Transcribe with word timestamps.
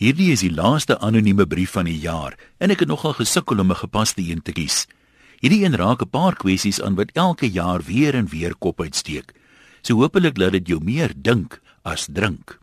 Hierdie 0.00 0.30
is 0.32 0.40
die 0.40 0.54
laaste 0.56 0.94
anonieme 1.04 1.44
brief 1.44 1.74
van 1.76 1.84
die 1.84 1.98
jaar 2.00 2.32
en 2.56 2.72
ek 2.72 2.86
het 2.86 2.88
nogal 2.88 3.12
gesukkel 3.18 3.60
om 3.60 3.68
'n 3.68 3.82
gepaste 3.84 4.22
een 4.24 4.40
te 4.40 4.52
kies. 4.56 4.86
Hierdie 5.44 5.64
een 5.64 5.76
raak 5.76 6.00
'n 6.00 6.08
paar 6.08 6.36
kwessies 6.36 6.80
aan 6.80 6.96
wat 6.96 7.12
elke 7.12 7.50
jaar 7.50 7.82
weer 7.84 8.14
en 8.14 8.26
weer 8.26 8.54
kop 8.56 8.80
uitsteek. 8.80 9.34
So 9.82 10.00
hopelik 10.00 10.38
laat 10.38 10.52
dit 10.52 10.68
jou 10.68 10.80
meer 10.80 11.12
dink 11.14 11.60
as 11.84 12.08
drink. 12.12 12.58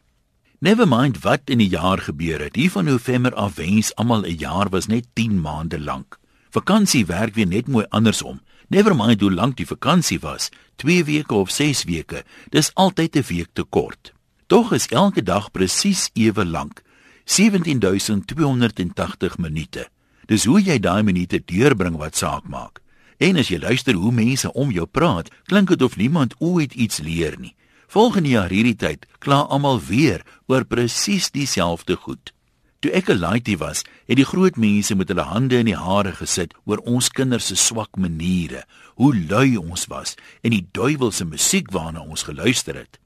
Never 0.59 0.87
mind 0.87 1.21
wat 1.21 1.41
in 1.45 1.57
die 1.57 1.69
jaar 1.69 1.99
gebeur 1.99 2.39
het. 2.39 2.55
Hier 2.55 2.71
van 2.71 2.85
November 2.85 3.33
af 3.35 3.55
wens 3.55 3.95
almal 3.95 4.25
'n 4.25 4.37
jaar 4.37 4.69
was 4.69 4.87
net 4.87 5.05
10 5.13 5.41
maande 5.41 5.79
lank. 5.79 6.17
Vakansie 6.49 7.05
werk 7.05 7.35
weer 7.35 7.47
net 7.47 7.67
mooi 7.67 7.85
andersom. 7.89 8.41
Never 8.69 8.95
mind 8.95 9.21
hoe 9.21 9.33
lank 9.33 9.57
die 9.57 9.67
vakansie 9.67 10.19
was, 10.19 10.49
2 10.75 11.03
weke 11.03 11.33
of 11.33 11.51
6 11.51 11.83
weke, 11.83 12.23
dis 12.49 12.73
altyd 12.73 13.15
'n 13.15 13.23
week 13.27 13.49
te 13.53 13.63
kort. 13.63 14.13
Tog 14.47 14.73
is 14.73 14.87
elke 14.87 15.23
dag 15.23 15.51
presies 15.51 16.09
ewe 16.13 16.45
lank. 16.45 16.85
17280 17.27 19.37
minute. 19.37 19.89
Dis 20.31 20.47
hoe 20.47 20.61
jy 20.63 20.79
daai 20.79 21.03
minute 21.03 21.43
deurbring 21.43 21.99
wat 21.99 22.15
saak 22.15 22.47
maak. 22.47 22.79
En 23.19 23.35
as 23.35 23.51
jy 23.51 23.59
luister 23.59 23.99
hoe 23.99 24.15
mense 24.15 24.47
om 24.55 24.71
jou 24.71 24.87
praat, 24.87 25.27
klink 25.51 25.67
dit 25.73 25.81
of 25.83 25.99
niemand 25.99 26.39
ooit 26.39 26.71
iets 26.73 27.03
leer 27.03 27.35
nie. 27.35 27.51
Volgende 27.91 28.31
jaar 28.31 28.51
hierdie 28.51 28.79
tyd 28.79 29.03
kla 29.19 29.43
almal 29.51 29.83
weer 29.83 30.23
oor 30.47 30.63
presies 30.63 31.27
dieselfde 31.35 31.99
goed. 31.99 32.31
Toe 32.79 32.95
ek 32.95 33.09
'n 33.09 33.19
laaitie 33.19 33.57
was, 33.57 33.83
het 34.07 34.17
die 34.17 34.25
groot 34.25 34.55
mense 34.55 34.95
met 34.95 35.07
hulle 35.07 35.27
hande 35.27 35.57
in 35.57 35.65
die 35.65 35.75
hare 35.75 36.13
gesit 36.13 36.53
oor 36.65 36.77
ons 36.77 37.09
kinders 37.09 37.47
se 37.47 37.55
swak 37.55 37.97
maniere, 37.97 38.63
hoe 38.95 39.15
lui 39.15 39.57
ons 39.57 39.87
was 39.87 40.15
en 40.43 40.51
die 40.51 40.67
duiwelse 40.71 41.25
musiek 41.25 41.71
waarna 41.71 41.99
ons 41.99 42.23
geluister 42.23 42.75
het. 42.75 42.99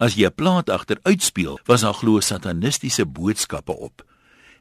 As 0.00 0.14
jy 0.16 0.24
'n 0.26 0.34
plaat 0.34 0.70
agter 0.70 0.98
uitspeel, 1.02 1.58
was 1.68 1.82
daar 1.84 1.94
glo 1.94 2.20
satanistiese 2.20 3.04
boodskappe 3.04 3.76
op. 3.76 4.02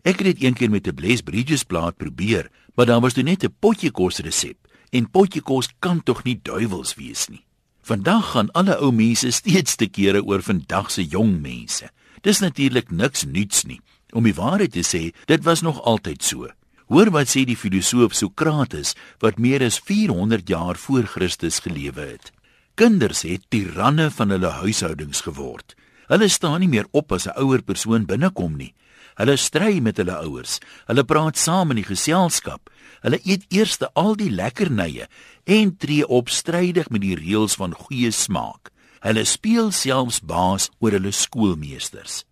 Ek 0.04 0.20
het 0.20 0.36
dit 0.36 0.42
eendag 0.44 0.70
met 0.70 0.88
'n 0.88 0.94
Bless 0.94 1.22
Bridges 1.22 1.64
plaat 1.64 1.96
probeer, 1.98 2.52
maar 2.76 2.86
daar 2.86 3.00
was 3.00 3.14
toe 3.14 3.24
net 3.24 3.44
'n 3.44 3.56
potjie 3.60 3.92
kos 3.92 4.20
resep 4.20 4.58
en 4.92 5.10
potjie 5.10 5.42
kos 5.42 5.70
kan 5.80 6.04
tog 6.04 6.24
nie 6.24 6.40
duiwels 6.44 6.96
wees 6.96 7.28
nie. 7.30 7.46
Vandag 7.82 8.32
gaan 8.32 8.52
alle 8.52 8.76
ou 8.78 8.92
mense 8.92 9.32
steeds 9.32 9.76
te 9.76 9.88
kere 9.88 10.24
oor 10.24 10.42
vandag 10.42 10.92
se 10.92 11.06
jong 11.06 11.42
mense. 11.42 11.90
Dis 12.22 12.40
natuurlik 12.40 12.92
niks 12.92 13.24
nuuts 13.24 13.64
nie. 13.64 13.82
Om 14.12 14.24
die 14.24 14.34
waarheid 14.34 14.72
te 14.72 14.84
sê, 14.84 15.16
dit 15.26 15.44
was 15.44 15.62
nog 15.62 15.82
altyd 15.82 16.24
so. 16.24 16.48
Hoor 16.88 17.12
wat 17.12 17.28
sê 17.28 17.46
die 17.46 17.58
filosoof 17.58 18.14
Sokrates 18.14 18.96
wat 19.20 19.38
meer 19.38 19.64
as 19.64 19.80
400 19.80 20.48
jaar 20.48 20.76
voor 20.76 21.04
Christus 21.04 21.60
gelewe 21.60 22.02
het. 22.02 22.32
Kinders 22.80 23.26
het 23.28 23.42
tiranne 23.52 24.06
van 24.16 24.30
hulle 24.32 24.48
huishoudings 24.62 25.20
geword. 25.26 25.74
Hulle 26.08 26.30
staan 26.32 26.62
nie 26.64 26.70
meer 26.72 26.86
op 26.96 27.12
as 27.12 27.26
'n 27.28 27.36
ouer 27.36 27.62
persoon 27.62 28.06
binnekom 28.06 28.56
nie. 28.56 28.74
Hulle 29.16 29.36
stry 29.36 29.80
met 29.80 29.98
hulle 29.98 30.16
ouers. 30.16 30.60
Hulle 30.88 31.04
praat 31.04 31.38
saam 31.38 31.70
in 31.70 31.76
die 31.76 31.84
geselskap. 31.84 32.70
Hulle 33.02 33.20
eet 33.24 33.44
eers 33.50 33.78
al 33.94 34.16
die 34.16 34.30
lekkernye 34.32 35.08
en 35.44 35.78
tree 35.78 36.08
op 36.08 36.30
strydig 36.30 36.90
met 36.90 37.02
die 37.02 37.16
reëls 37.16 37.56
van 37.56 37.74
goeie 37.74 38.12
smaak. 38.12 38.72
Hulle 39.00 39.26
speel 39.26 39.72
selfs 39.72 40.22
baas 40.22 40.70
oor 40.80 40.92
hulle 40.92 41.12
skoolmeesters. 41.12 42.24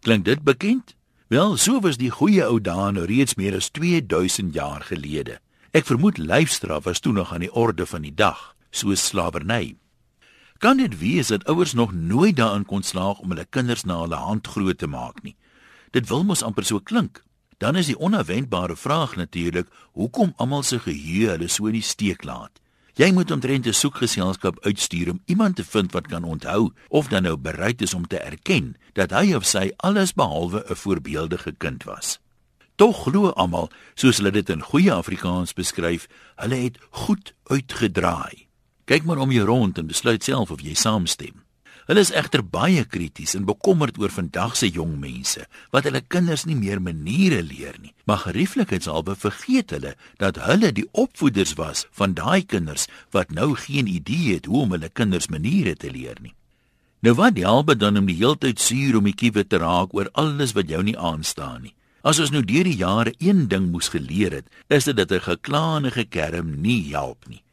Klink 0.00 0.24
dit 0.24 0.42
bekend? 0.42 0.94
Wel, 1.28 1.56
so 1.56 1.80
was 1.80 1.96
die 1.96 2.10
goeie 2.10 2.44
ou 2.44 2.60
dae 2.60 2.92
nou 2.92 3.06
reeds 3.06 3.34
meer 3.34 3.56
as 3.56 3.70
2000 3.70 4.54
jaar 4.54 4.82
gelede. 4.82 5.38
Ek 5.72 5.86
vermoed 5.86 6.18
lyfstraf 6.18 6.84
was 6.84 7.00
toe 7.00 7.12
nog 7.12 7.32
aan 7.32 7.40
die 7.40 7.54
orde 7.54 7.86
van 7.86 8.02
die 8.02 8.14
dag, 8.14 8.54
soos 8.70 9.06
slawerny. 9.06 9.76
Kan 10.58 10.76
dit 10.76 10.98
wees 10.98 11.26
dat 11.26 11.44
ouers 11.44 11.72
nog 11.72 11.92
nooit 11.92 12.36
daarin 12.36 12.64
kon 12.64 12.82
slaag 12.82 13.18
om 13.18 13.28
hulle 13.28 13.46
kinders 13.50 13.84
na 13.84 14.00
hulle 14.00 14.14
hand 14.14 14.46
groot 14.46 14.78
te 14.78 14.86
maak 14.86 15.22
nie? 15.22 15.36
Dit 15.90 16.08
wil 16.08 16.24
mos 16.24 16.42
amper 16.42 16.64
so 16.64 16.80
klink. 16.80 17.22
Dan 17.58 17.76
is 17.76 17.86
die 17.86 17.98
onverwendbare 17.98 18.76
vraag 18.76 19.16
natuurlik, 19.16 19.68
hoekom 19.92 20.32
almal 20.36 20.62
se 20.62 20.78
geheue 20.78 21.30
hulle 21.30 21.48
so 21.48 21.66
in 21.66 21.78
die 21.78 21.82
steek 21.82 22.24
laat? 22.24 22.60
Jy 22.94 23.10
moet 23.12 23.30
omtrent 23.30 23.66
'n 23.66 23.72
soekgeselskap 23.72 24.58
uitstuur 24.62 25.10
om 25.10 25.22
iemand 25.26 25.56
te 25.56 25.64
vind 25.64 25.92
wat 25.92 26.06
kan 26.06 26.24
onthou 26.24 26.72
of 26.88 27.08
dan 27.08 27.22
nou 27.22 27.36
bereid 27.36 27.82
is 27.82 27.94
om 27.94 28.06
te 28.06 28.18
erken 28.18 28.76
dat 28.92 29.10
hy 29.10 29.34
of 29.34 29.44
sy 29.44 29.72
alles 29.76 30.14
behalwe 30.14 30.64
'n 30.68 30.76
voorbeeldige 30.76 31.52
kind 31.58 31.84
was. 31.84 32.18
Tog 32.76 33.02
glo 33.02 33.30
almal, 33.30 33.70
soos 33.94 34.16
hulle 34.16 34.30
dit 34.30 34.48
in 34.48 34.62
goeie 34.62 34.92
Afrikaans 34.92 35.52
beskryf, 35.52 36.06
hulle 36.36 36.54
het 36.54 36.78
goed 36.90 37.34
uitgedraai. 37.44 38.46
Kyk 38.84 39.06
maar 39.08 39.18
om 39.18 39.32
jou 39.32 39.46
rond 39.48 39.78
en 39.78 39.86
besluit 39.88 40.24
self 40.24 40.50
of 40.52 40.60
jy 40.60 40.74
saamstem. 40.76 41.40
Hulle 41.84 42.00
is 42.00 42.12
egter 42.16 42.40
baie 42.40 42.84
krities 42.88 43.34
en 43.36 43.44
bekommerd 43.44 43.98
oor 44.00 44.12
vandag 44.12 44.54
se 44.56 44.70
jong 44.72 44.94
mense 45.00 45.44
wat 45.72 45.84
hulle 45.84 46.00
kinders 46.00 46.46
nie 46.48 46.56
meer 46.56 46.80
maniere 46.80 47.42
leer 47.44 47.76
nie. 47.80 47.92
Maar 48.08 48.22
gerieflikheidshalwe 48.24 49.16
vergeet 49.20 49.72
hulle 49.76 49.92
dat 50.20 50.40
hulle 50.46 50.72
die 50.72 50.86
opvoeders 50.92 51.52
was 51.60 51.84
van 51.92 52.16
daai 52.16 52.44
kinders 52.48 52.88
wat 53.12 53.32
nou 53.36 53.52
geen 53.66 53.88
idee 53.88 54.38
het 54.38 54.48
hoe 54.48 54.64
om 54.64 54.76
hulle 54.76 54.88
kinders 54.88 55.28
maniere 55.28 55.76
te 55.76 55.92
leer 55.92 56.20
nie. 56.24 56.32
Nou 57.04 57.12
wat 57.20 57.36
help 57.36 57.68
dit 57.72 57.80
dan 57.80 58.00
om 58.00 58.08
die 58.08 58.16
heeltyd 58.16 58.60
suur 58.60 58.96
om 58.96 59.04
die 59.04 59.16
kiewe 59.16 59.44
te 59.44 59.60
raak 59.60 59.92
oor 59.92 60.08
alles 60.12 60.56
wat 60.56 60.72
jou 60.72 60.80
nie 60.84 60.96
aanstaan 60.96 61.66
nie? 61.68 61.74
As 62.04 62.20
ons 62.20 62.32
nou 62.32 62.40
deur 62.44 62.64
die 62.68 62.80
jare 62.80 63.12
een 63.20 63.46
ding 63.48 63.70
moes 63.72 63.88
geleer 63.92 64.40
het, 64.40 64.48
is 64.68 64.84
dit 64.84 64.96
dat 64.96 65.12
'n 65.12 65.20
geklaane 65.20 65.90
gekerm 65.90 66.60
nie 66.60 66.92
help 66.92 67.28
nie. 67.28 67.43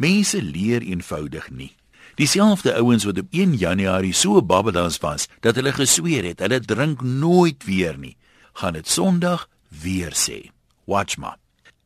Mense 0.00 0.40
leer 0.40 0.80
eenvoudig 0.80 1.50
nie. 1.52 1.74
Dieselfde 2.16 2.72
ouens 2.80 3.04
wat 3.04 3.18
op 3.20 3.26
1 3.36 3.52
Januarie 3.60 4.14
so 4.16 4.40
babbelas 4.42 4.96
was 5.04 5.28
dat 5.44 5.60
hulle 5.60 5.72
gesweer 5.76 6.24
het 6.24 6.40
hulle 6.40 6.60
drink 6.64 7.02
nooit 7.04 7.64
weer 7.68 7.98
nie, 8.00 8.16
gaan 8.56 8.78
dit 8.78 8.88
Sondag 8.88 9.44
weer 9.68 10.16
sê. 10.16 10.48
Watch 10.88 11.20
maar. 11.20 11.36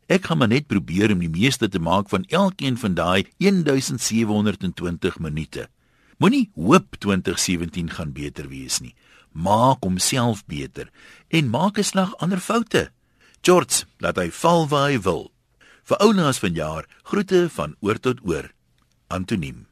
Ek 0.06 0.28
gaan 0.28 0.38
maar 0.38 0.52
net 0.52 0.70
probeer 0.70 1.10
om 1.10 1.24
die 1.24 1.32
meeste 1.32 1.68
te 1.68 1.82
maak 1.82 2.08
van 2.12 2.26
elkeen 2.30 2.78
van 2.78 2.94
daai 2.94 3.26
1720 3.42 5.18
minute. 5.18 5.66
Moenie 6.22 6.50
hoop 6.54 6.94
2017 7.02 7.90
gaan 7.90 8.14
beter 8.14 8.48
wees 8.48 8.78
nie. 8.78 8.94
Maak 9.32 9.82
homself 9.82 10.44
beter 10.46 10.90
en 11.28 11.50
maak 11.50 11.78
'n 11.78 11.90
slag 11.90 12.14
ander 12.22 12.38
foute. 12.38 12.90
George, 13.42 13.84
laat 13.98 14.16
hy 14.16 14.30
val 14.30 14.68
waar 14.68 14.88
hy 14.90 15.00
wil. 15.00 15.33
Vir 15.84 16.00
oulaas 16.00 16.40
van 16.40 16.54
jaar, 16.56 16.86
groete 17.04 17.44
van 17.52 17.76
oor 17.84 18.00
tot 18.00 18.20
oor. 18.24 18.48
Antoniem 19.12 19.66